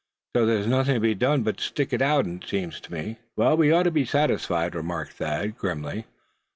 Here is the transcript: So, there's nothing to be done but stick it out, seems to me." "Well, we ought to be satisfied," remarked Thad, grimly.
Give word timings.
So, 0.35 0.47
there's 0.47 0.65
nothing 0.65 0.95
to 0.95 0.99
be 0.99 1.13
done 1.13 1.43
but 1.43 1.59
stick 1.59 1.93
it 1.93 2.01
out, 2.01 2.25
seems 2.47 2.79
to 2.81 2.91
me." 2.91 3.19
"Well, 3.35 3.55
we 3.55 3.71
ought 3.71 3.83
to 3.83 3.91
be 3.91 4.03
satisfied," 4.05 4.73
remarked 4.73 5.11
Thad, 5.13 5.55
grimly. 5.59 6.05